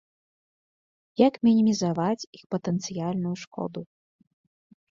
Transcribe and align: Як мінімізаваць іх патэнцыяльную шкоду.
Як 1.27 1.33
мінімізаваць 1.49 2.27
іх 2.39 2.43
патэнцыяльную 2.57 3.35
шкоду. 3.45 3.81